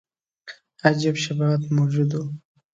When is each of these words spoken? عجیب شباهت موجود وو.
عجیب 0.83 1.15
شباهت 1.23 1.63
موجود 1.77 2.09
وو. 2.17 2.25